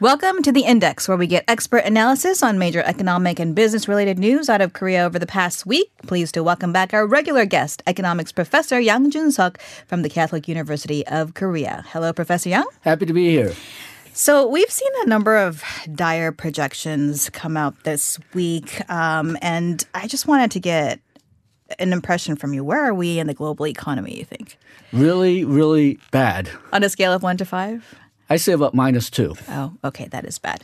Welcome 0.00 0.42
to 0.44 0.52
the 0.52 0.60
Index, 0.60 1.08
where 1.08 1.16
we 1.16 1.26
get 1.26 1.42
expert 1.48 1.78
analysis 1.78 2.40
on 2.40 2.56
major 2.56 2.82
economic 2.82 3.40
and 3.40 3.52
business 3.52 3.88
related 3.88 4.16
news 4.16 4.48
out 4.48 4.60
of 4.60 4.72
Korea 4.72 5.04
over 5.04 5.18
the 5.18 5.26
past 5.26 5.66
week. 5.66 5.90
Pleased 6.06 6.34
to 6.34 6.44
welcome 6.44 6.72
back 6.72 6.94
our 6.94 7.04
regular 7.04 7.44
guest, 7.44 7.82
economics 7.84 8.30
professor 8.30 8.78
Yang 8.78 9.10
Jun 9.10 9.32
Suk 9.32 9.58
from 9.88 10.02
the 10.02 10.08
Catholic 10.08 10.46
University 10.46 11.04
of 11.08 11.34
Korea. 11.34 11.84
Hello, 11.88 12.12
Professor 12.12 12.48
Yang. 12.48 12.66
Happy 12.82 13.06
to 13.06 13.12
be 13.12 13.30
here. 13.30 13.52
So, 14.12 14.46
we've 14.46 14.70
seen 14.70 14.92
a 15.02 15.08
number 15.08 15.36
of 15.36 15.64
dire 15.92 16.30
projections 16.30 17.28
come 17.30 17.56
out 17.56 17.82
this 17.82 18.20
week, 18.34 18.88
um, 18.88 19.36
and 19.42 19.84
I 19.94 20.06
just 20.06 20.28
wanted 20.28 20.52
to 20.52 20.60
get 20.60 21.00
an 21.80 21.92
impression 21.92 22.36
from 22.36 22.54
you. 22.54 22.62
Where 22.62 22.84
are 22.84 22.94
we 22.94 23.18
in 23.18 23.26
the 23.26 23.34
global 23.34 23.66
economy, 23.66 24.16
you 24.16 24.24
think? 24.24 24.58
Really, 24.92 25.44
really 25.44 25.98
bad. 26.12 26.50
On 26.72 26.84
a 26.84 26.88
scale 26.88 27.12
of 27.12 27.24
one 27.24 27.36
to 27.38 27.44
five? 27.44 27.98
I 28.30 28.36
say 28.36 28.52
about 28.52 28.74
minus 28.74 29.10
two. 29.10 29.34
Oh, 29.48 29.72
okay, 29.84 30.06
that 30.08 30.24
is 30.24 30.38
bad. 30.38 30.62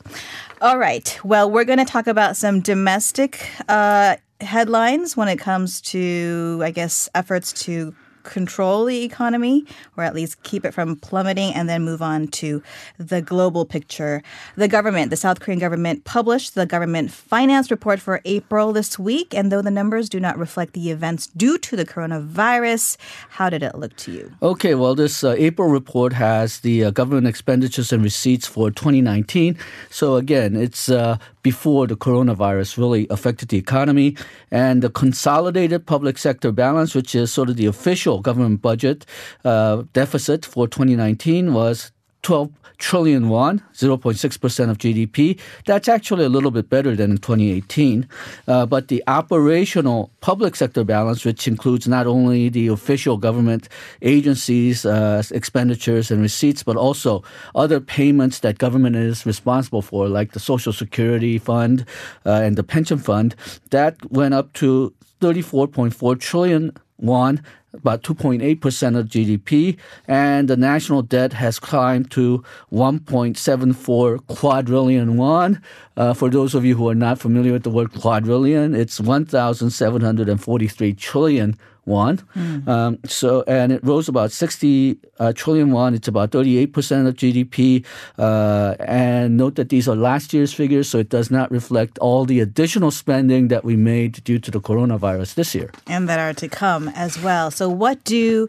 All 0.60 0.78
right. 0.78 1.18
Well, 1.24 1.50
we're 1.50 1.64
going 1.64 1.78
to 1.78 1.84
talk 1.84 2.06
about 2.06 2.36
some 2.36 2.60
domestic 2.60 3.48
uh, 3.68 4.16
headlines 4.40 5.16
when 5.16 5.28
it 5.28 5.38
comes 5.38 5.80
to, 5.82 6.60
I 6.62 6.70
guess, 6.70 7.08
efforts 7.14 7.52
to 7.64 7.94
control 8.24 8.84
the 8.84 9.02
economy 9.02 9.64
or 9.96 10.04
at 10.04 10.14
least 10.14 10.42
keep 10.42 10.64
it 10.64 10.72
from 10.72 10.96
plummeting 10.96 11.54
and 11.54 11.68
then 11.68 11.84
move 11.84 12.02
on 12.02 12.26
to 12.28 12.62
the 12.98 13.22
global 13.22 13.64
picture. 13.64 14.22
The 14.56 14.68
government, 14.68 15.10
the 15.10 15.16
South 15.16 15.40
Korean 15.40 15.60
government, 15.60 16.04
published 16.04 16.54
the 16.54 16.66
government 16.66 17.10
finance 17.10 17.70
report 17.70 18.00
for 18.00 18.20
April 18.24 18.72
this 18.72 18.98
week. 18.98 19.34
And 19.34 19.52
though 19.52 19.62
the 19.62 19.70
numbers 19.70 20.08
do 20.08 20.18
not 20.18 20.38
reflect 20.38 20.72
the 20.72 20.90
events 20.90 21.28
due 21.28 21.58
to 21.58 21.76
the 21.76 21.84
coronavirus, 21.84 22.96
how 23.28 23.50
did 23.50 23.62
it 23.62 23.74
look 23.76 23.94
to 23.96 24.12
you? 24.12 24.32
Okay, 24.42 24.74
well, 24.74 24.94
this 24.94 25.22
uh, 25.22 25.34
April 25.38 25.68
report 25.68 26.12
has 26.12 26.60
the 26.60 26.84
uh, 26.84 26.90
government 26.90 27.26
expenditures 27.26 27.92
and 27.92 28.02
receipts 28.02 28.46
for 28.46 28.70
2019. 28.70 29.56
So 29.90 30.16
again, 30.16 30.56
it's 30.56 30.88
uh, 30.88 31.18
before 31.42 31.86
the 31.86 31.96
coronavirus 31.96 32.78
really 32.78 33.06
affected 33.10 33.50
the 33.50 33.58
economy. 33.58 34.16
And 34.50 34.82
the 34.82 34.90
consolidated 34.90 35.86
public 35.86 36.18
sector 36.18 36.50
balance, 36.50 36.94
which 36.94 37.14
is 37.14 37.32
sort 37.32 37.50
of 37.50 37.56
the 37.56 37.66
official 37.66 38.13
government 38.20 38.62
budget 38.62 39.06
uh, 39.44 39.82
deficit 39.92 40.44
for 40.44 40.66
2019, 40.68 41.52
was 41.54 41.92
12 42.22 42.50
trillion 42.78 43.28
won, 43.28 43.62
0.6% 43.74 44.70
of 44.70 44.78
GDP. 44.78 45.38
That's 45.66 45.88
actually 45.88 46.24
a 46.24 46.28
little 46.28 46.50
bit 46.50 46.68
better 46.68 46.96
than 46.96 47.12
in 47.12 47.18
2018. 47.18 48.08
Uh, 48.48 48.66
but 48.66 48.88
the 48.88 49.02
operational 49.06 50.10
public 50.20 50.56
sector 50.56 50.84
balance, 50.84 51.24
which 51.24 51.46
includes 51.46 51.86
not 51.86 52.06
only 52.06 52.48
the 52.48 52.68
official 52.68 53.16
government 53.16 53.68
agencies' 54.02 54.84
uh, 54.84 55.22
expenditures 55.30 56.10
and 56.10 56.20
receipts, 56.20 56.62
but 56.62 56.76
also 56.76 57.22
other 57.54 57.80
payments 57.80 58.40
that 58.40 58.58
government 58.58 58.96
is 58.96 59.24
responsible 59.24 59.82
for, 59.82 60.08
like 60.08 60.32
the 60.32 60.40
Social 60.40 60.72
Security 60.72 61.38
Fund 61.38 61.86
uh, 62.26 62.40
and 62.42 62.56
the 62.56 62.64
pension 62.64 62.98
fund, 62.98 63.36
that 63.70 63.96
went 64.10 64.34
up 64.34 64.52
to 64.54 64.92
34.4 65.20 66.20
trillion 66.20 66.72
won 66.98 67.42
about 67.74 68.02
2.8% 68.02 68.96
of 68.96 69.06
GDP, 69.06 69.76
and 70.06 70.48
the 70.48 70.56
national 70.56 71.02
debt 71.02 71.32
has 71.32 71.58
climbed 71.58 72.10
to 72.12 72.44
1.74 72.72 74.26
quadrillion 74.26 75.16
won. 75.16 75.60
Uh, 75.96 76.14
for 76.14 76.30
those 76.30 76.54
of 76.54 76.64
you 76.64 76.76
who 76.76 76.88
are 76.88 76.94
not 76.94 77.18
familiar 77.18 77.52
with 77.52 77.64
the 77.64 77.70
word 77.70 77.92
quadrillion, 77.92 78.74
it's 78.74 79.00
1,743 79.00 80.94
trillion 80.94 81.58
won. 81.86 82.18
Mm. 82.34 82.68
Um, 82.68 82.98
so, 83.04 83.42
and 83.46 83.72
it 83.72 83.84
rose 83.84 84.08
about 84.08 84.32
60 84.32 84.96
uh, 85.18 85.32
trillion 85.32 85.70
won. 85.70 85.94
It's 85.94 86.08
about 86.08 86.30
38% 86.30 87.06
of 87.06 87.14
GDP. 87.14 87.84
Uh, 88.18 88.74
and 88.80 89.36
note 89.36 89.56
that 89.56 89.68
these 89.68 89.88
are 89.88 89.96
last 89.96 90.32
year's 90.32 90.52
figures, 90.52 90.88
so 90.88 90.98
it 90.98 91.08
does 91.08 91.30
not 91.30 91.50
reflect 91.50 91.98
all 91.98 92.24
the 92.24 92.40
additional 92.40 92.90
spending 92.90 93.48
that 93.48 93.64
we 93.64 93.76
made 93.76 94.22
due 94.24 94.38
to 94.38 94.50
the 94.50 94.60
coronavirus 94.60 95.34
this 95.34 95.54
year. 95.54 95.70
And 95.86 96.08
that 96.08 96.18
are 96.18 96.34
to 96.34 96.48
come 96.48 96.88
as 96.90 97.20
well. 97.20 97.50
So, 97.50 97.68
what 97.68 98.04
do 98.04 98.48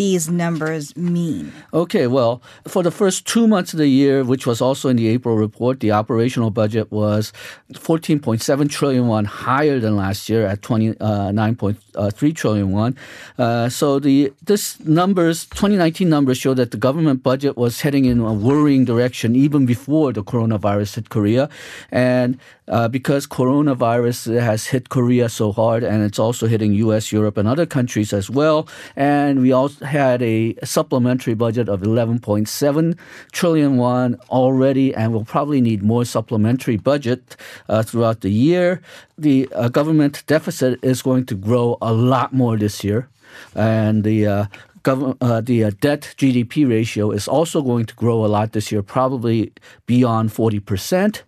these 0.00 0.30
numbers 0.30 0.96
mean? 0.96 1.52
Okay, 1.74 2.06
well, 2.06 2.40
for 2.66 2.82
the 2.82 2.90
first 2.90 3.26
two 3.26 3.46
months 3.46 3.74
of 3.74 3.78
the 3.78 3.86
year, 3.86 4.24
which 4.24 4.46
was 4.46 4.62
also 4.62 4.88
in 4.88 4.96
the 4.96 5.08
April 5.08 5.36
report, 5.36 5.80
the 5.80 5.92
operational 5.92 6.50
budget 6.50 6.90
was 6.90 7.34
14.7 7.74 8.70
trillion 8.70 9.08
won 9.08 9.26
higher 9.26 9.78
than 9.78 9.96
last 9.96 10.30
year 10.30 10.46
at 10.46 10.62
29.3 10.62 12.62
uh, 12.62 12.66
won. 12.66 12.96
Uh, 13.38 13.68
so 13.68 13.98
the 13.98 14.32
this 14.42 14.80
numbers 14.80 15.44
2019 15.46 16.08
numbers 16.08 16.38
show 16.38 16.54
that 16.54 16.70
the 16.70 16.78
government 16.78 17.22
budget 17.22 17.58
was 17.58 17.82
heading 17.82 18.06
in 18.06 18.20
a 18.20 18.32
worrying 18.32 18.86
direction 18.86 19.36
even 19.36 19.66
before 19.66 20.14
the 20.14 20.24
coronavirus 20.24 20.94
hit 20.94 21.10
Korea, 21.10 21.50
and 21.92 22.38
uh, 22.70 22.88
because 22.88 23.26
coronavirus 23.26 24.40
has 24.40 24.66
hit 24.66 24.88
Korea 24.88 25.28
so 25.28 25.52
hard, 25.52 25.82
and 25.82 26.02
it's 26.02 26.18
also 26.18 26.46
hitting 26.46 26.72
U.S., 26.86 27.12
Europe, 27.12 27.36
and 27.36 27.48
other 27.48 27.66
countries 27.66 28.12
as 28.12 28.30
well. 28.30 28.68
And 28.96 29.42
we 29.42 29.52
also 29.52 29.84
had 29.90 30.22
a 30.22 30.54
supplementary 30.64 31.34
budget 31.34 31.68
of 31.68 31.80
11.7 31.80 32.98
trillion 33.32 33.76
won 33.76 34.16
already, 34.30 34.94
and 34.94 35.12
we'll 35.12 35.24
probably 35.24 35.60
need 35.60 35.82
more 35.82 36.04
supplementary 36.04 36.76
budget 36.76 37.36
uh, 37.68 37.82
throughout 37.82 38.20
the 38.20 38.30
year. 38.30 38.80
The 39.18 39.48
uh, 39.54 39.68
government 39.68 40.22
deficit 40.26 40.78
is 40.82 41.02
going 41.02 41.26
to 41.26 41.34
grow 41.34 41.76
a 41.82 41.92
lot 41.92 42.32
more 42.32 42.56
this 42.56 42.84
year, 42.84 43.08
and 43.54 44.04
the 44.04 44.26
uh, 44.26 44.44
uh, 44.86 45.40
the 45.42 45.64
uh, 45.64 45.70
debt 45.80 46.14
GDP 46.16 46.68
ratio 46.68 47.10
is 47.10 47.28
also 47.28 47.60
going 47.60 47.86
to 47.86 47.94
grow 47.94 48.24
a 48.24 48.28
lot 48.28 48.52
this 48.52 48.72
year, 48.72 48.82
probably 48.82 49.52
beyond 49.86 50.30
40%. 50.30 51.22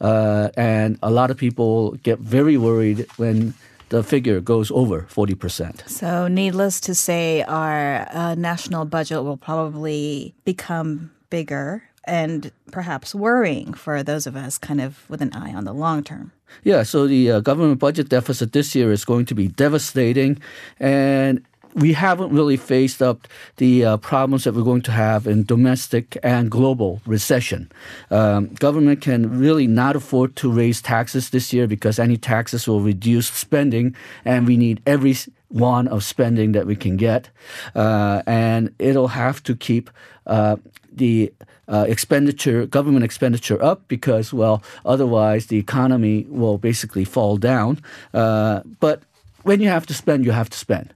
Uh, 0.00 0.48
and 0.56 0.98
a 1.02 1.10
lot 1.10 1.30
of 1.30 1.36
people 1.36 1.92
get 2.02 2.18
very 2.18 2.56
worried 2.56 3.06
when 3.16 3.54
the 3.88 4.02
figure 4.02 4.40
goes 4.40 4.70
over 4.70 5.02
40%. 5.02 5.88
So, 5.88 6.28
needless 6.28 6.80
to 6.80 6.94
say, 6.94 7.42
our 7.42 8.06
uh, 8.10 8.34
national 8.34 8.84
budget 8.84 9.22
will 9.24 9.36
probably 9.36 10.34
become 10.44 11.10
bigger 11.30 11.82
and 12.06 12.52
perhaps 12.70 13.14
worrying 13.14 13.74
for 13.74 14.02
those 14.02 14.26
of 14.26 14.36
us 14.36 14.58
kind 14.58 14.80
of 14.80 15.08
with 15.08 15.22
an 15.22 15.32
eye 15.32 15.54
on 15.54 15.64
the 15.64 15.72
long 15.72 16.02
term. 16.02 16.32
Yeah, 16.62 16.82
so 16.82 17.06
the 17.06 17.30
uh, 17.30 17.40
government 17.40 17.80
budget 17.80 18.08
deficit 18.08 18.52
this 18.52 18.74
year 18.74 18.92
is 18.92 19.04
going 19.04 19.26
to 19.26 19.34
be 19.34 19.48
devastating. 19.48 20.38
And 20.78 21.42
we 21.74 21.92
haven't 21.92 22.30
really 22.30 22.56
faced 22.56 23.02
up 23.02 23.26
the 23.56 23.84
uh, 23.84 23.96
problems 23.96 24.44
that 24.44 24.54
we're 24.54 24.62
going 24.62 24.82
to 24.82 24.92
have 24.92 25.26
in 25.26 25.44
domestic 25.44 26.16
and 26.22 26.50
global 26.50 27.00
recession. 27.04 27.70
Um, 28.10 28.54
government 28.54 29.00
can 29.00 29.38
really 29.38 29.66
not 29.66 29.96
afford 29.96 30.36
to 30.36 30.50
raise 30.50 30.80
taxes 30.80 31.30
this 31.30 31.52
year 31.52 31.66
because 31.66 31.98
any 31.98 32.16
taxes 32.16 32.68
will 32.68 32.80
reduce 32.80 33.28
spending, 33.28 33.94
and 34.24 34.46
we 34.46 34.56
need 34.56 34.80
every 34.86 35.16
one 35.48 35.88
of 35.88 36.04
spending 36.04 36.52
that 36.52 36.66
we 36.66 36.76
can 36.76 36.96
get, 36.96 37.30
uh, 37.74 38.22
and 38.26 38.74
it'll 38.78 39.08
have 39.08 39.42
to 39.42 39.54
keep 39.54 39.90
uh, 40.26 40.56
the 40.92 41.32
uh, 41.68 41.86
expenditure, 41.88 42.66
government 42.66 43.04
expenditure 43.04 43.62
up 43.62 43.86
because, 43.88 44.32
well, 44.32 44.62
otherwise 44.84 45.46
the 45.46 45.58
economy 45.58 46.26
will 46.28 46.58
basically 46.58 47.04
fall 47.04 47.36
down. 47.36 47.80
Uh, 48.12 48.60
but 48.80 49.02
when 49.42 49.60
you 49.60 49.68
have 49.68 49.86
to 49.86 49.94
spend, 49.94 50.24
you 50.24 50.30
have 50.30 50.50
to 50.50 50.58
spend. 50.58 50.94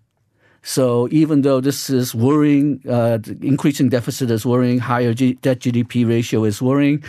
So 0.68 1.08
even 1.10 1.40
though 1.40 1.62
this 1.62 1.88
is 1.88 2.14
worrying, 2.14 2.82
uh, 2.86 3.20
increasing 3.40 3.88
deficit 3.88 4.30
is 4.30 4.44
worrying, 4.44 4.78
higher 4.80 5.14
G- 5.14 5.38
debt 5.40 5.60
GDP 5.60 6.06
ratio 6.06 6.44
is 6.44 6.60
worrying, 6.60 7.02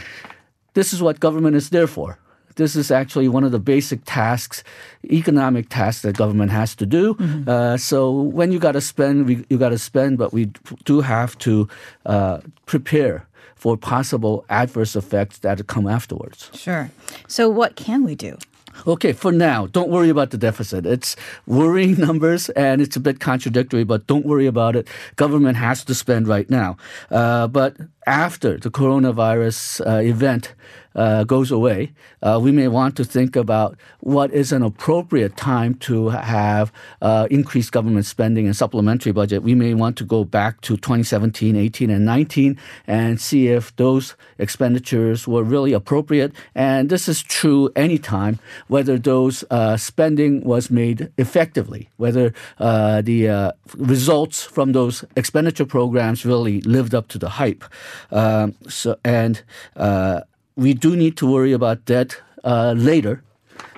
this 0.75 0.93
is 0.93 1.01
what 1.01 1.19
government 1.19 1.57
is 1.57 1.69
there 1.69 1.85
for. 1.85 2.17
This 2.55 2.77
is 2.77 2.89
actually 2.89 3.27
one 3.27 3.43
of 3.43 3.51
the 3.51 3.59
basic 3.59 3.99
tasks, 4.05 4.63
economic 5.11 5.67
tasks 5.67 6.03
that 6.03 6.15
government 6.15 6.51
has 6.51 6.73
to 6.75 6.85
do. 6.85 7.15
Mm-hmm. 7.15 7.49
Uh, 7.49 7.75
so 7.75 8.09
when 8.09 8.53
you 8.53 8.59
got 8.59 8.73
to 8.73 8.81
spend, 8.81 9.25
we, 9.25 9.45
you 9.49 9.57
got 9.57 9.69
to 9.69 9.77
spend, 9.77 10.17
but 10.17 10.31
we 10.31 10.45
do 10.85 11.01
have 11.01 11.37
to 11.39 11.67
uh, 12.05 12.39
prepare 12.65 13.27
for 13.55 13.75
possible 13.75 14.45
adverse 14.49 14.95
effects 14.95 15.39
that 15.39 15.67
come 15.67 15.85
afterwards. 15.85 16.49
Sure. 16.53 16.91
So 17.27 17.49
what 17.49 17.75
can 17.75 18.05
we 18.05 18.15
do? 18.15 18.37
Okay, 18.87 19.13
for 19.13 19.31
now, 19.31 19.67
don't 19.67 19.89
worry 19.89 20.09
about 20.09 20.29
the 20.31 20.37
deficit. 20.37 20.85
It's 20.85 21.15
worrying 21.45 21.95
numbers 21.97 22.49
and 22.49 22.81
it's 22.81 22.95
a 22.95 22.99
bit 22.99 23.19
contradictory, 23.19 23.83
but 23.83 24.07
don't 24.07 24.25
worry 24.25 24.45
about 24.45 24.75
it. 24.75 24.87
Government 25.15 25.57
has 25.57 25.83
to 25.85 25.95
spend 25.95 26.27
right 26.27 26.49
now. 26.49 26.77
Uh, 27.11 27.47
but 27.47 27.75
after 28.09 28.57
the 28.57 28.71
coronavirus 28.71 29.85
uh, 29.85 30.01
event 30.01 30.55
uh, 30.95 31.23
goes 31.23 31.51
away, 31.51 31.93
uh, 32.23 32.39
we 32.41 32.51
may 32.51 32.67
want 32.67 32.95
to 32.97 33.05
think 33.05 33.35
about 33.35 33.77
what 33.99 34.33
is 34.33 34.51
an 34.51 34.63
appropriate 34.63 35.37
time 35.37 35.75
to 35.75 36.09
have 36.09 36.73
uh, 37.01 37.27
increased 37.29 37.71
government 37.71 38.05
spending 38.07 38.47
and 38.47 38.55
supplementary 38.55 39.11
budget. 39.11 39.43
We 39.43 39.53
may 39.53 39.75
want 39.75 39.95
to 39.97 40.03
go 40.03 40.23
back 40.23 40.59
to 40.61 40.75
2017, 40.75 41.55
18, 41.55 41.89
and 41.91 42.03
19 42.03 42.57
and 42.87 43.21
see 43.21 43.47
if 43.49 43.73
those 43.75 44.15
expenditures 44.39 45.27
were 45.27 45.43
really 45.43 45.73
appropriate. 45.73 46.33
And 46.55 46.89
this 46.89 47.07
is 47.07 47.21
true 47.21 47.69
anytime, 47.75 48.39
whether 48.67 48.97
those 48.97 49.43
uh, 49.51 49.77
spending 49.77 50.43
was 50.43 50.71
made 50.71 51.11
effectively, 51.17 51.89
whether 51.97 52.33
uh, 52.57 53.01
the 53.01 53.53
results 53.77 54.43
from 54.43 54.71
those 54.71 55.05
expenditure 55.15 55.65
programs 55.65 56.25
really 56.25 56.61
lived 56.61 56.95
up 56.95 57.07
to 57.09 57.19
the 57.19 57.29
hype. 57.29 57.63
Um, 58.11 58.55
so, 58.67 58.97
and 59.03 59.43
we 60.55 60.73
do 60.73 60.95
need 60.95 61.15
to 61.17 61.25
worry 61.25 61.53
about 61.53 61.85
debt 61.85 62.21
uh, 62.43 62.73
later. 62.77 63.23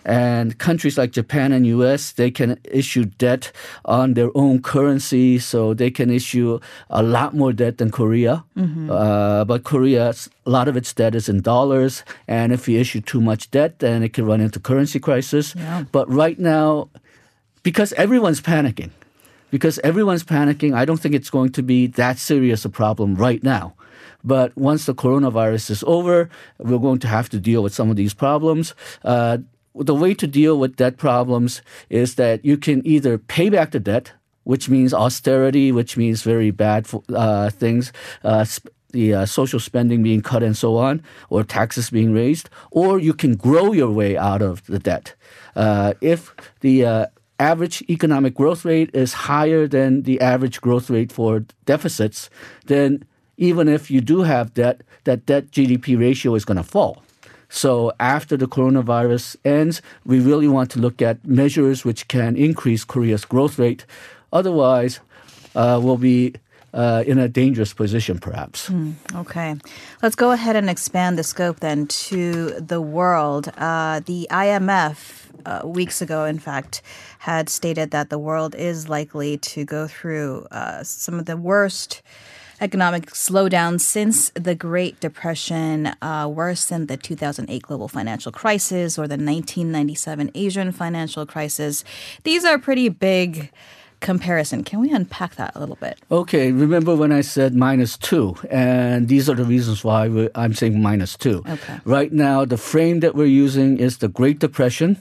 And 0.03 0.57
countries 0.57 0.97
like 0.97 1.11
Japan 1.11 1.51
and 1.51 1.67
US, 1.67 2.13
they 2.13 2.31
can 2.31 2.57
issue 2.63 3.05
debt 3.05 3.51
on 3.85 4.15
their 4.15 4.31
own 4.33 4.61
currency, 4.61 5.37
so 5.37 5.75
they 5.75 5.91
can 5.91 6.09
issue 6.09 6.59
a 6.89 7.03
lot 7.03 7.35
more 7.35 7.53
debt 7.53 7.77
than 7.77 7.91
Korea. 7.91 8.43
Mm-hmm. 8.57 8.89
Uh, 8.89 9.45
but 9.45 9.63
Korea, 9.63 10.09
a 10.45 10.49
lot 10.49 10.67
of 10.67 10.75
its 10.75 10.91
debt 10.91 11.13
is 11.13 11.29
in 11.29 11.41
dollars, 11.41 12.03
and 12.27 12.51
if 12.51 12.67
you 12.67 12.79
issue 12.79 13.01
too 13.01 13.21
much 13.21 13.51
debt, 13.51 13.77
then 13.77 14.01
it 14.01 14.13
can 14.13 14.25
run 14.25 14.41
into 14.41 14.59
currency 14.59 14.99
crisis. 14.99 15.53
Yeah. 15.55 15.85
But 15.91 16.09
right 16.09 16.39
now, 16.39 16.89
because 17.61 17.93
everyone's 17.93 18.41
panicking, 18.41 18.89
because 19.51 19.77
everyone's 19.79 20.23
panicking, 20.23 20.73
I 20.73 20.85
don't 20.85 20.99
think 20.99 21.13
it's 21.13 21.29
going 21.29 21.51
to 21.51 21.61
be 21.61 21.87
that 21.87 22.17
serious 22.17 22.65
a 22.65 22.69
problem 22.69 23.15
right 23.15 23.43
now. 23.43 23.75
But 24.23 24.55
once 24.57 24.85
the 24.85 24.95
coronavirus 24.95 25.69
is 25.69 25.83
over, 25.85 26.29
we're 26.57 26.79
going 26.79 26.99
to 26.99 27.07
have 27.07 27.29
to 27.29 27.39
deal 27.39 27.61
with 27.61 27.73
some 27.73 27.89
of 27.89 27.95
these 27.95 28.13
problems. 28.13 28.73
Uh, 29.03 29.39
the 29.75 29.95
way 29.95 30.13
to 30.13 30.27
deal 30.27 30.57
with 30.57 30.75
debt 30.75 30.97
problems 30.97 31.61
is 31.89 32.15
that 32.15 32.43
you 32.43 32.57
can 32.57 32.85
either 32.85 33.17
pay 33.17 33.49
back 33.49 33.71
the 33.71 33.79
debt, 33.79 34.11
which 34.43 34.69
means 34.69 34.93
austerity, 34.93 35.71
which 35.71 35.97
means 35.97 36.23
very 36.23 36.51
bad 36.51 36.87
uh, 37.13 37.49
things. 37.49 37.93
Uh, 38.23 38.43
sp- 38.43 38.69
the 38.91 39.13
uh, 39.13 39.25
social 39.25 39.59
spending 39.59 40.03
being 40.03 40.21
cut 40.21 40.43
and 40.43 40.57
so 40.57 40.75
on, 40.75 41.01
or 41.29 41.45
taxes 41.45 41.89
being 41.89 42.11
raised, 42.11 42.49
or 42.71 42.99
you 42.99 43.13
can 43.13 43.35
grow 43.35 43.71
your 43.71 43.89
way 43.89 44.17
out 44.17 44.41
of 44.41 44.65
the 44.65 44.79
debt. 44.79 45.15
Uh, 45.55 45.93
if 46.01 46.35
the 46.59 46.85
uh, 46.85 47.05
average 47.41 47.83
economic 47.89 48.33
growth 48.35 48.63
rate 48.63 48.91
is 48.93 49.13
higher 49.29 49.67
than 49.67 50.03
the 50.03 50.21
average 50.21 50.61
growth 50.61 50.89
rate 50.89 51.11
for 51.11 51.43
deficits, 51.65 52.29
then 52.67 53.03
even 53.37 53.67
if 53.67 53.89
you 53.89 54.01
do 54.01 54.21
have 54.21 54.53
debt, 54.53 54.81
that 55.05 55.25
debt 55.25 55.49
GDP 55.49 55.99
ratio 55.99 56.35
is 56.35 56.45
going 56.45 56.61
to 56.61 56.63
fall. 56.63 57.01
So 57.49 57.91
after 57.99 58.37
the 58.37 58.47
coronavirus 58.47 59.35
ends, 59.43 59.81
we 60.05 60.19
really 60.19 60.47
want 60.47 60.71
to 60.71 60.79
look 60.79 61.01
at 61.01 61.25
measures 61.25 61.83
which 61.83 62.07
can 62.07 62.37
increase 62.37 62.85
Korea's 62.85 63.25
growth 63.25 63.59
rate. 63.59 63.85
Otherwise, 64.31 65.01
uh, 65.55 65.79
we'll 65.83 65.97
be 65.97 66.33
uh, 66.73 67.03
in 67.05 67.19
a 67.19 67.27
dangerous 67.27 67.73
position, 67.73 68.19
perhaps. 68.19 68.69
Mm, 68.69 68.93
okay. 69.15 69.55
Let's 70.01 70.15
go 70.15 70.31
ahead 70.31 70.55
and 70.55 70.69
expand 70.69 71.17
the 71.17 71.23
scope 71.23 71.59
then 71.59 71.87
to 71.87 72.51
the 72.59 72.79
world. 72.79 73.51
Uh, 73.57 73.99
the 74.05 74.27
IMF, 74.31 75.20
uh, 75.45 75.61
weeks 75.65 76.01
ago, 76.01 76.25
in 76.25 76.39
fact, 76.39 76.81
had 77.19 77.49
stated 77.49 77.91
that 77.91 78.09
the 78.09 78.19
world 78.19 78.55
is 78.55 78.89
likely 78.89 79.37
to 79.37 79.65
go 79.65 79.87
through 79.87 80.47
uh, 80.51 80.83
some 80.83 81.19
of 81.19 81.25
the 81.25 81.37
worst 81.37 82.01
economic 82.61 83.07
slowdown 83.07 83.81
since 83.81 84.29
the 84.35 84.53
Great 84.53 84.99
Depression, 84.99 85.87
uh, 86.01 86.29
worse 86.31 86.65
than 86.65 86.85
the 86.85 86.95
2008 86.95 87.63
global 87.63 87.87
financial 87.87 88.31
crisis 88.31 88.97
or 88.97 89.07
the 89.07 89.17
1997 89.17 90.31
Asian 90.35 90.71
financial 90.71 91.25
crisis. 91.25 91.83
These 92.23 92.45
are 92.45 92.59
pretty 92.59 92.87
big 92.89 93.51
comparison. 94.01 94.63
Can 94.63 94.79
we 94.79 94.91
unpack 94.91 95.35
that 95.35 95.51
a 95.55 95.59
little 95.59 95.77
bit? 95.77 95.99
Okay, 96.11 96.51
remember 96.51 96.95
when 96.95 97.11
I 97.11 97.21
said 97.21 97.55
minus 97.55 97.97
two, 97.97 98.35
and 98.49 99.07
these 99.07 99.29
are 99.29 99.35
the 99.35 99.43
reasons 99.45 99.83
why 99.83 100.29
I'm 100.35 100.53
saying 100.53 100.81
minus 100.81 101.15
two. 101.15 101.43
Okay. 101.47 101.79
Right 101.85 102.11
now, 102.11 102.43
the 102.43 102.57
frame 102.57 102.99
that 102.99 103.15
we're 103.15 103.25
using 103.25 103.77
is 103.77 103.99
the 103.99 104.07
Great 104.07 104.39
Depression 104.39 104.97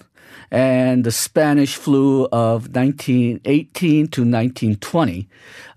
and 0.51 1.05
the 1.05 1.13
Spanish 1.13 1.77
flu 1.77 2.27
of 2.33 2.75
1918 2.75 4.09
to 4.09 4.21
1920, 4.23 5.29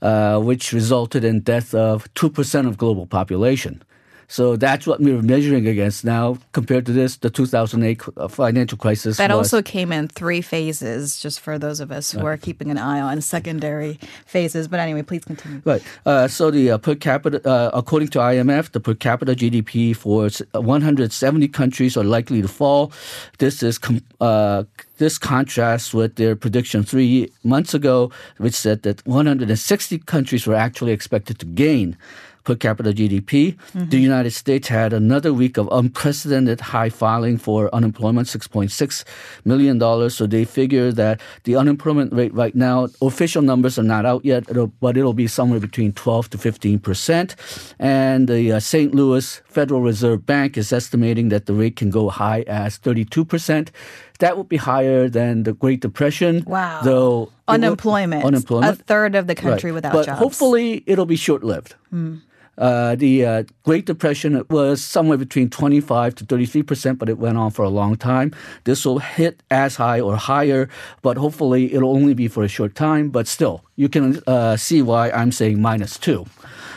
uh, 0.02 0.40
which 0.40 0.74
resulted 0.74 1.24
in 1.24 1.42
death 1.42 1.74
of 1.74 2.12
2% 2.14 2.68
of 2.68 2.78
global 2.78 3.06
population. 3.06 3.84
So 4.28 4.56
that's 4.56 4.88
what 4.88 5.00
we're 5.00 5.22
measuring 5.22 5.68
against 5.68 6.06
now 6.06 6.38
compared 6.52 6.86
to 6.88 6.92
this, 6.92 7.18
the 7.18 7.30
2008 7.30 8.02
uh, 8.18 8.28
financial 8.28 8.78
crisis. 8.78 9.18
That 9.18 9.30
was, 9.30 9.54
also 9.54 9.62
came 9.62 9.92
in 9.92 10.08
three 10.08 10.42
phases, 10.42 11.20
just 11.20 11.40
for 11.40 11.60
those 11.60 11.80
of 11.80 11.92
us 11.92 12.12
who 12.12 12.26
are 12.26 12.38
keeping 12.38 12.72
an 12.72 12.78
eye 12.78 13.02
on 13.02 13.22
secondary 13.22 14.00
phases. 14.26 14.68
But 14.68 14.80
anyway, 14.80 15.04
please 15.04 15.26
continue. 15.26 15.62
Right. 15.66 15.84
Uh, 16.06 16.28
so 16.28 16.52
the 16.52 16.72
uh, 16.72 16.78
per 16.78 16.96
capita, 16.96 17.48
uh, 17.48 17.72
according 17.74 18.10
to 18.10 18.20
IMF, 18.20 18.72
the 18.72 18.80
per 18.80 18.94
capita 18.94 19.34
GDP 19.34 19.96
for 19.96 20.30
170 20.60 21.48
countries 21.50 21.98
are 21.98 22.04
likely 22.04 22.42
to 22.42 22.48
fall. 22.48 22.92
This 23.40 23.64
is 23.64 23.78
com- 23.78 24.02
uh, 24.22 24.64
this 24.98 25.18
contrasts 25.18 25.94
with 25.94 26.16
their 26.16 26.36
prediction 26.36 26.84
three 26.84 27.32
months 27.44 27.74
ago, 27.74 28.12
which 28.38 28.54
said 28.54 28.84
that 28.84 29.06
160 29.06 30.00
countries 30.00 30.48
were 30.48 30.56
actually 30.56 30.92
expected 30.92 31.40
to 31.40 31.46
gain 31.46 31.98
per 32.44 32.56
capita 32.56 32.92
GDP. 32.92 33.56
Mm-hmm. 33.56 33.90
The 33.90 34.00
United 34.00 34.32
States 34.32 34.68
had 34.68 34.94
another 34.94 35.34
week 35.34 35.58
of 35.58 35.70
unprecedented 35.72 36.62
high 36.62 36.90
filing 36.90 37.38
for 37.38 37.74
unemployment, 37.74 38.28
$6.6 38.28 39.04
million. 39.46 40.10
So 40.10 40.28
they 40.28 40.46
figure 40.46 40.92
that 40.92 41.22
the 41.44 41.56
unemployment 41.56 42.14
rate 42.14 42.34
right 42.34 42.56
now, 42.56 42.90
official 43.02 43.42
numbers 43.42 43.80
are 43.80 43.84
not 43.84 44.06
out 44.06 44.26
yet, 44.26 44.46
but 44.80 44.98
it'll 44.98 45.14
be 45.14 45.28
somewhere 45.28 45.60
between 45.60 45.94
12 45.94 46.32
to 46.32 46.38
15 46.38 46.80
percent. 46.80 47.36
And 47.80 48.28
the 48.28 48.54
uh, 48.54 48.60
St. 48.60 48.94
Louis 48.94 49.42
Federal 49.46 49.82
Reserve 49.82 50.26
Bank 50.26 50.58
is 50.58 50.74
estimating 50.74 51.30
that 51.30 51.46
the 51.46 51.54
rate 51.54 51.76
can 51.76 51.90
go 51.90 52.10
high 52.10 52.42
as 52.48 52.78
32 52.78 53.26
percent 53.26 53.72
that 54.20 54.38
would 54.38 54.48
be 54.48 54.58
higher 54.58 55.10
than 55.10 55.44
the 55.44 55.54
Great 55.54 55.82
Depression. 55.82 56.44
Wow. 56.46 56.82
Though 56.82 57.32
unemployment, 57.48 58.24
would, 58.24 58.34
unemployment, 58.34 58.80
a 58.80 58.84
third 58.84 59.16
of 59.16 59.28
the 59.28 59.36
country 59.36 59.72
right. 59.72 59.76
without 59.76 59.94
but 59.94 60.06
jobs. 60.06 60.20
hopefully 60.20 60.84
it'll 60.86 61.06
be 61.06 61.16
short 61.16 61.44
lived. 61.44 61.76
Mm. 61.94 62.22
Uh, 62.58 62.96
the 62.96 63.26
uh, 63.26 63.44
Great 63.64 63.86
Depression 63.86 64.44
was 64.50 64.84
somewhere 64.84 65.18
between 65.18 65.50
25 65.50 66.16
to 66.16 66.26
33 66.26 66.64
percent, 66.64 67.00
but 67.00 67.10
it 67.10 67.18
went 67.18 67.38
on 67.38 67.52
for 67.52 67.64
a 67.64 67.70
long 67.70 67.96
time. 67.96 68.32
This 68.64 68.86
will 68.86 69.00
hit 69.00 69.42
as 69.50 69.76
high 69.78 70.00
or 70.00 70.16
higher, 70.16 70.70
but 71.02 71.18
hopefully 71.18 71.74
it'll 71.74 71.96
only 71.96 72.14
be 72.14 72.28
for 72.28 72.44
a 72.44 72.48
short 72.48 72.76
time. 72.76 73.10
But 73.10 73.28
still, 73.28 73.64
you 73.76 73.90
can 73.90 74.22
uh, 74.28 74.58
see 74.58 74.82
why 74.82 75.12
I'm 75.12 75.32
saying 75.32 75.62
minus 75.62 75.98
two. 75.98 76.26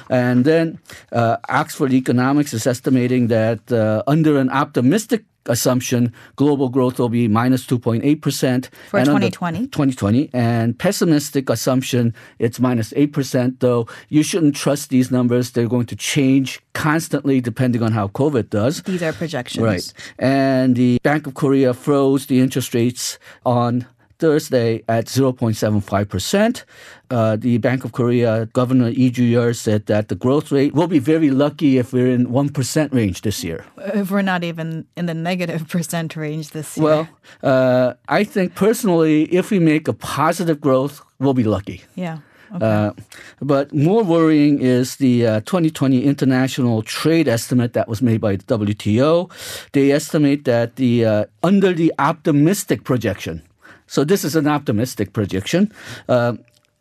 And 0.09 0.45
then 0.45 0.79
uh, 1.13 1.39
Oxford 1.49 1.93
Economics 1.93 2.55
is 2.55 2.67
estimating 2.67 3.27
that 3.29 3.73
uh, 3.73 4.03
under 4.07 4.39
an 4.39 4.51
optimistic 4.51 5.25
assumption, 5.49 6.13
global 6.37 6.69
growth 6.69 6.99
will 6.99 7.09
be 7.09 7.29
minus 7.29 7.67
2.8%. 7.67 8.69
For 8.91 9.01
2020. 9.01 9.67
2020. 9.69 10.31
And 10.33 10.79
pessimistic 10.79 11.51
assumption, 11.51 12.15
it's 12.39 12.61
minus 12.61 12.93
8%, 12.93 13.61
though 13.61 13.87
you 14.09 14.23
shouldn't 14.23 14.57
trust 14.57 14.91
these 14.91 15.11
numbers. 15.11 15.53
They're 15.53 15.69
going 15.69 15.87
to 15.87 15.97
change 15.97 16.61
constantly 16.75 17.41
depending 17.41 17.83
on 17.83 17.93
how 17.93 18.09
COVID 18.09 18.51
does. 18.51 18.83
These 18.83 19.03
are 19.03 19.13
projections. 19.13 19.65
Right. 19.65 19.93
And 20.19 20.77
the 20.77 20.99
Bank 21.03 21.27
of 21.27 21.35
Korea 21.35 21.75
froze 21.75 22.27
the 22.27 22.41
interest 22.41 22.75
rates 22.75 23.19
on 23.45 23.87
Thursday 24.19 24.83
at 24.89 25.07
0.75%. 25.07 26.65
Uh, 27.11 27.37
the 27.37 27.59
Bank 27.59 27.85
of 27.85 27.93
Korea 27.93 28.47
Governor 28.47 28.91
Lee 28.91 29.11
Ju-yeol 29.11 29.55
said 29.55 29.87
that 29.87 30.09
the 30.09 30.15
growth 30.15 30.51
rate 30.51 30.75
will 30.75 30.89
be 30.89 30.99
very 30.99 31.31
lucky 31.31 31.79
if 31.79 31.93
we're 31.93 32.11
in 32.11 32.27
1% 32.27 32.95
range 32.95 33.23
this 33.23 33.45
year. 33.45 33.65
If 33.79 34.11
we're 34.11 34.23
not 34.23 34.43
even 34.43 34.87
in 34.97 35.07
the 35.07 35.15
negative 35.15 35.69
percent 35.75 36.17
range 36.17 36.51
this 36.51 36.77
year. 36.77 36.85
Well, 36.85 37.09
uh, 37.43 37.95
I 38.09 38.25
think 38.25 38.55
personally, 38.55 39.25
if 39.25 39.51
we 39.51 39.59
make 39.59 39.89
a 39.89 39.93
positive 39.93 40.61
growth, 40.61 41.03
we'll 41.19 41.35
be 41.35 41.45
lucky. 41.45 41.83
Yeah. 41.95 42.19
Okay. 42.55 42.65
Uh, 42.65 42.93
but 43.41 43.73
more 43.73 44.05
worrying 44.05 44.61
is 44.61 44.97
the 44.97 45.27
uh, 45.27 45.41
2020 45.41 46.05
international 46.05 46.83
trade 46.83 47.29
estimate 47.29 47.73
that 47.73 47.89
was 47.89 48.01
made 48.01 48.21
by 48.21 48.37
the 48.37 48.45
WTO. 48.45 49.31
They 49.73 49.91
estimate 49.91 50.45
that 50.45 50.77
the 50.77 51.05
uh, 51.05 51.25
under 51.43 51.73
the 51.73 51.93
optimistic 51.99 52.85
projection, 52.85 53.43
so 53.87 54.05
this 54.05 54.25
is 54.25 54.37
an 54.37 54.47
optimistic 54.47 55.13
projection. 55.13 55.73
Uh, 56.09 56.35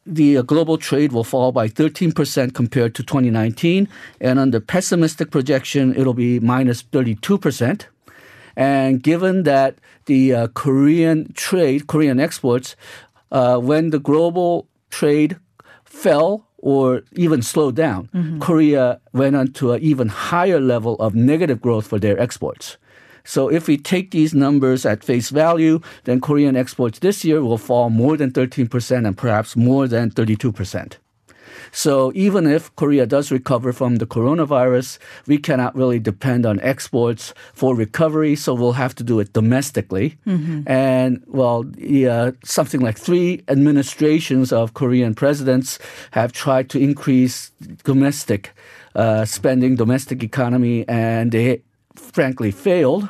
the 0.05 0.38
uh, 0.38 0.41
global 0.43 0.77
trade 0.77 1.12
will 1.12 1.24
fall 1.24 1.51
by 1.51 1.67
13% 1.67 2.53
compared 2.53 2.93
to 2.95 3.03
2019. 3.03 3.88
And 4.21 4.39
under 4.39 4.59
pessimistic 4.59 5.31
projection, 5.31 5.95
it'll 5.95 6.13
be 6.13 6.39
minus 6.39 6.83
32%. 6.83 7.85
And 8.55 9.01
given 9.01 9.43
that 9.43 9.75
the 10.05 10.33
uh, 10.33 10.47
Korean 10.50 11.33
trade, 11.33 11.88
Korean 11.88 12.19
exports, 12.19 12.75
uh, 13.31 13.57
when 13.57 13.89
the 13.89 14.00
global 14.00 14.67
trade 14.91 15.38
fell 15.83 16.47
or 16.57 17.01
even 17.13 17.41
slowed 17.41 17.75
down, 17.75 18.09
mm-hmm. 18.13 18.39
Korea 18.39 19.01
went 19.13 19.35
on 19.35 19.51
to 19.53 19.74
an 19.74 19.81
even 19.81 20.07
higher 20.07 20.59
level 20.59 20.95
of 20.95 21.15
negative 21.15 21.62
growth 21.62 21.88
for 21.88 22.00
their 22.00 22.19
exports. 22.19 22.77
So 23.25 23.50
if 23.50 23.67
we 23.67 23.77
take 23.77 24.12
these 24.12 24.34
numbers 24.34 24.86
at 24.86 25.03
face 25.03 25.29
value, 25.29 25.82
then 26.05 26.22
Korean 26.22 26.55
exports 26.55 27.00
this 27.00 27.25
year 27.25 27.41
will 27.41 27.58
fall 27.58 27.89
more 27.89 28.15
than 28.15 28.32
13% 28.32 29.05
and 29.05 29.17
perhaps 29.17 29.55
more 29.55 29.88
than 29.88 30.12
32%. 30.12 30.94
So 31.72 32.12
even 32.15 32.48
if 32.48 32.74
Korea 32.77 33.05
does 33.05 33.32
recover 33.32 33.74
from 33.74 33.98
the 33.98 34.05
coronavirus, 34.05 34.98
we 35.27 35.38
cannot 35.38 35.75
really 35.75 36.00
depend 36.00 36.46
on 36.46 36.60
exports 36.62 37.34
for 37.53 37.75
recovery. 37.75 38.36
So 38.38 38.53
we'll 38.53 38.74
have 38.74 38.96
to 38.96 39.03
do 39.03 39.20
it 39.20 39.34
domestically. 39.34 40.17
Mm-hmm. 40.25 40.62
And 40.67 41.22
well, 41.27 41.65
yeah, 41.77 42.32
something 42.46 42.79
like 42.79 42.98
three 42.98 43.44
administrations 43.50 44.53
of 44.53 44.74
Korean 44.74 45.15
presidents 45.15 45.79
have 46.12 46.32
tried 46.32 46.70
to 46.70 46.79
increase 46.79 47.51
domestic 47.84 48.53
uh, 48.96 49.25
spending, 49.25 49.75
domestic 49.75 50.24
economy, 50.24 50.88
and 50.88 51.34
they 51.34 51.62
frankly 51.95 52.51
failed. 52.51 53.09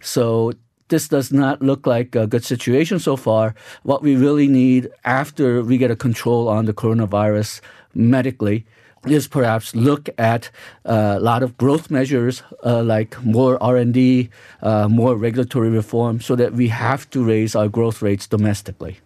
So 0.00 0.52
this 0.88 1.08
does 1.08 1.32
not 1.32 1.62
look 1.62 1.86
like 1.86 2.14
a 2.14 2.26
good 2.26 2.44
situation 2.44 2.98
so 2.98 3.16
far. 3.16 3.54
What 3.82 4.02
we 4.02 4.16
really 4.16 4.46
need 4.46 4.88
after 5.04 5.62
we 5.62 5.78
get 5.78 5.90
a 5.90 5.96
control 5.96 6.48
on 6.48 6.66
the 6.66 6.72
coronavirus 6.72 7.60
medically 7.94 8.66
is 9.06 9.28
perhaps 9.28 9.74
look 9.74 10.08
at 10.18 10.50
a 10.84 11.20
lot 11.20 11.42
of 11.42 11.56
growth 11.56 11.90
measures 11.90 12.42
uh, 12.64 12.82
like 12.82 13.22
more 13.24 13.62
R&D, 13.62 14.30
uh, 14.62 14.88
more 14.88 15.16
regulatory 15.16 15.70
reform 15.70 16.20
so 16.20 16.34
that 16.36 16.52
we 16.52 16.68
have 16.68 17.08
to 17.10 17.24
raise 17.24 17.54
our 17.54 17.68
growth 17.68 18.02
rates 18.02 18.26
domestically. 18.26 18.98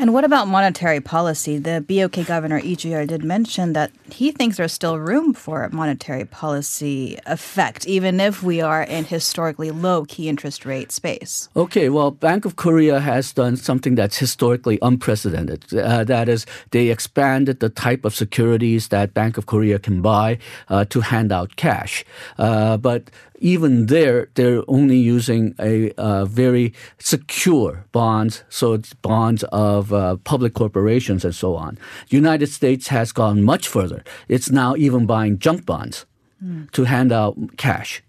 And 0.00 0.14
what 0.14 0.24
about 0.24 0.48
monetary 0.48 0.98
policy? 0.98 1.58
The 1.58 1.84
BOK 1.86 2.26
governor 2.26 2.58
Ju-yeol 2.58 3.06
did 3.06 3.22
mention 3.22 3.74
that 3.74 3.92
he 4.10 4.32
thinks 4.32 4.56
there's 4.56 4.72
still 4.72 4.98
room 4.98 5.34
for 5.34 5.68
monetary 5.72 6.24
policy 6.24 7.18
effect, 7.26 7.86
even 7.86 8.18
if 8.18 8.42
we 8.42 8.62
are 8.62 8.82
in 8.82 9.04
historically 9.04 9.70
low 9.70 10.06
key 10.06 10.30
interest 10.30 10.64
rate 10.64 10.90
space. 10.90 11.50
Okay, 11.54 11.90
well, 11.90 12.10
Bank 12.10 12.46
of 12.46 12.56
Korea 12.56 12.98
has 13.00 13.30
done 13.34 13.58
something 13.58 13.94
that's 13.94 14.16
historically 14.16 14.78
unprecedented. 14.80 15.66
Uh, 15.74 16.02
that 16.04 16.30
is, 16.30 16.46
they 16.70 16.88
expanded 16.88 17.60
the 17.60 17.68
type 17.68 18.06
of 18.06 18.14
securities 18.14 18.88
that 18.88 19.12
Bank 19.12 19.36
of 19.36 19.44
Korea 19.44 19.78
can 19.78 20.00
buy 20.00 20.38
uh, 20.70 20.86
to 20.86 21.02
hand 21.02 21.30
out 21.30 21.56
cash. 21.56 22.06
Uh, 22.38 22.78
but 22.78 23.10
even 23.40 23.86
there, 23.86 24.28
they're 24.34 24.62
only 24.68 24.96
using 24.96 25.54
a 25.58 25.90
uh, 25.92 26.24
very 26.26 26.72
secure 26.98 27.86
bonds, 27.92 28.44
so 28.48 28.74
it's 28.74 28.94
bonds 28.94 29.42
of 29.44 29.92
uh, 29.92 30.16
public 30.24 30.54
corporations 30.54 31.24
and 31.24 31.34
so 31.34 31.56
on. 31.56 31.78
United 32.08 32.48
States 32.48 32.88
has 32.88 33.12
gone 33.12 33.42
much 33.42 33.66
further. 33.66 34.04
It's 34.28 34.50
now 34.50 34.76
even 34.76 35.06
buying 35.06 35.38
junk 35.38 35.66
bonds 35.66 36.06
mm. 36.42 36.70
to 36.72 36.84
hand 36.84 37.12
out 37.12 37.36
cash. 37.56 38.02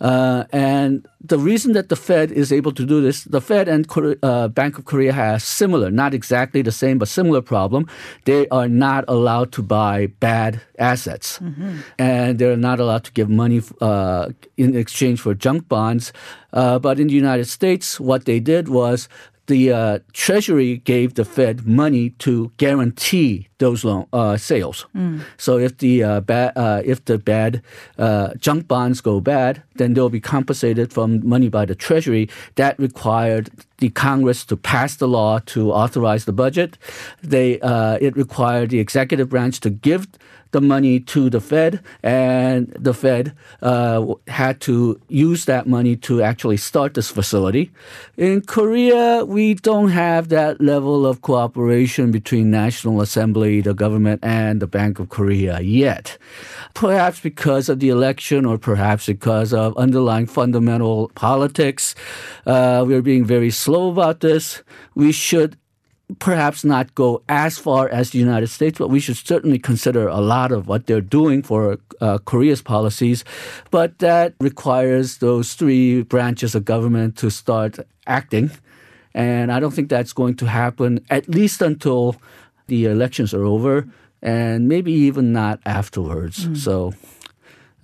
Uh, 0.00 0.44
and 0.52 1.06
the 1.22 1.38
reason 1.38 1.72
that 1.72 1.88
the 1.88 1.96
Fed 1.96 2.32
is 2.32 2.52
able 2.52 2.72
to 2.72 2.86
do 2.86 3.00
this, 3.00 3.24
the 3.24 3.40
Fed 3.40 3.68
and 3.68 3.86
uh, 4.22 4.48
Bank 4.48 4.78
of 4.78 4.84
Korea 4.84 5.12
has 5.12 5.44
similar, 5.44 5.90
not 5.90 6.14
exactly 6.14 6.62
the 6.62 6.72
same, 6.72 6.98
but 6.98 7.08
similar 7.08 7.42
problem. 7.42 7.86
They 8.24 8.48
are 8.48 8.68
not 8.68 9.04
allowed 9.08 9.52
to 9.52 9.62
buy 9.62 10.06
bad 10.20 10.60
assets, 10.78 11.38
mm-hmm. 11.38 11.80
and 11.98 12.38
they're 12.38 12.56
not 12.56 12.80
allowed 12.80 13.04
to 13.04 13.12
give 13.12 13.28
money 13.28 13.60
uh, 13.80 14.30
in 14.56 14.76
exchange 14.76 15.20
for 15.20 15.34
junk 15.34 15.68
bonds. 15.68 16.12
Uh, 16.52 16.78
but 16.78 16.98
in 16.98 17.06
the 17.06 17.14
United 17.14 17.46
States, 17.46 18.00
what 18.00 18.24
they 18.24 18.40
did 18.40 18.68
was 18.68 19.08
the 19.50 19.72
uh, 19.72 19.98
Treasury 20.12 20.78
gave 20.78 21.14
the 21.14 21.24
Fed 21.24 21.66
money 21.66 22.10
to 22.20 22.52
guarantee 22.56 23.48
those 23.58 23.84
loan 23.84 24.06
uh, 24.12 24.36
sales. 24.36 24.86
Mm. 24.94 25.22
So 25.36 25.58
if 25.58 25.78
the 25.78 26.04
uh, 26.04 26.20
bad 26.20 26.52
uh, 26.56 26.82
if 26.84 27.04
the 27.04 27.18
bad 27.18 27.62
uh, 27.98 28.34
junk 28.38 28.68
bonds 28.68 29.00
go 29.00 29.20
bad, 29.20 29.62
then 29.74 29.94
they'll 29.94 30.08
be 30.08 30.20
compensated 30.20 30.92
from 30.92 31.26
money 31.28 31.48
by 31.48 31.66
the 31.66 31.74
Treasury. 31.74 32.28
That 32.54 32.78
required 32.78 33.50
the 33.80 33.90
Congress 33.90 34.44
to 34.46 34.56
pass 34.56 34.96
the 34.96 35.08
law 35.08 35.40
to 35.46 35.72
authorize 35.72 36.24
the 36.24 36.32
budget. 36.32 36.78
They 37.22 37.60
uh, 37.60 37.98
it 38.00 38.16
required 38.16 38.70
the 38.70 38.78
executive 38.78 39.28
branch 39.28 39.60
to 39.60 39.70
give 39.70 40.06
the 40.52 40.60
money 40.60 40.98
to 40.98 41.30
the 41.30 41.40
Fed, 41.40 41.80
and 42.02 42.68
the 42.78 42.92
Fed 42.92 43.32
uh, 43.62 44.14
had 44.26 44.60
to 44.62 45.00
use 45.08 45.44
that 45.44 45.66
money 45.66 45.96
to 45.96 46.22
actually 46.22 46.56
start 46.56 46.94
this 46.94 47.10
facility. 47.10 47.70
In 48.16 48.42
Korea, 48.42 49.24
we 49.24 49.54
don't 49.54 49.90
have 49.90 50.28
that 50.30 50.60
level 50.60 51.06
of 51.06 51.22
cooperation 51.22 52.10
between 52.10 52.50
National 52.50 53.00
Assembly, 53.00 53.60
the 53.60 53.74
government, 53.74 54.24
and 54.24 54.60
the 54.60 54.66
Bank 54.66 54.98
of 54.98 55.08
Korea 55.08 55.60
yet. 55.60 56.18
Perhaps 56.74 57.20
because 57.20 57.68
of 57.68 57.80
the 57.80 57.88
election, 57.88 58.44
or 58.44 58.58
perhaps 58.58 59.06
because 59.06 59.52
of 59.52 59.76
underlying 59.76 60.26
fundamental 60.26 61.10
politics, 61.14 61.94
uh, 62.46 62.84
we're 62.86 63.02
being 63.02 63.24
very 63.24 63.50
slow 63.50 63.90
about 63.90 64.20
this. 64.20 64.62
We 64.94 65.12
should 65.12 65.56
perhaps 66.18 66.64
not 66.64 66.94
go 66.94 67.22
as 67.28 67.58
far 67.58 67.88
as 67.88 68.10
the 68.10 68.18
United 68.18 68.48
States, 68.48 68.78
but 68.78 68.88
we 68.88 69.00
should 69.00 69.16
certainly 69.16 69.58
consider 69.58 70.08
a 70.08 70.20
lot 70.20 70.52
of 70.52 70.66
what 70.66 70.86
they're 70.86 71.00
doing 71.00 71.42
for 71.42 71.78
uh, 72.00 72.18
Korea's 72.18 72.62
policies. 72.62 73.24
But 73.70 73.98
that 73.98 74.34
requires 74.40 75.18
those 75.18 75.54
three 75.54 76.02
branches 76.02 76.54
of 76.54 76.64
government 76.64 77.16
to 77.18 77.30
start 77.30 77.78
acting. 78.06 78.50
And 79.14 79.52
I 79.52 79.60
don't 79.60 79.72
think 79.72 79.88
that's 79.88 80.12
going 80.12 80.36
to 80.36 80.46
happen 80.46 81.04
at 81.10 81.28
least 81.28 81.62
until 81.62 82.16
the 82.66 82.86
elections 82.86 83.34
are 83.34 83.44
over 83.44 83.88
and 84.22 84.68
maybe 84.68 84.92
even 84.92 85.32
not 85.32 85.60
afterwards. 85.64 86.46
Mm. 86.46 86.56
So 86.56 86.92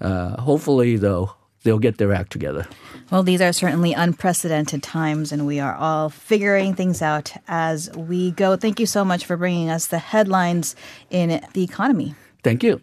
uh, 0.00 0.40
hopefully, 0.40 0.96
though, 0.96 1.34
they'll 1.62 1.78
get 1.78 1.98
their 1.98 2.12
act 2.12 2.32
together. 2.32 2.66
Well, 3.10 3.22
these 3.22 3.40
are 3.40 3.52
certainly 3.52 3.92
unprecedented 3.92 4.82
times, 4.82 5.32
and 5.32 5.46
we 5.46 5.60
are 5.60 5.74
all 5.74 6.08
figuring 6.10 6.74
things 6.74 7.02
out 7.02 7.32
as 7.46 7.90
we 7.96 8.32
go. 8.32 8.56
Thank 8.56 8.80
you 8.80 8.86
so 8.86 9.04
much 9.04 9.24
for 9.24 9.36
bringing 9.36 9.70
us 9.70 9.86
the 9.86 9.98
headlines 9.98 10.74
in 11.10 11.44
the 11.52 11.62
economy. 11.62 12.14
Thank 12.42 12.62
you. 12.62 12.80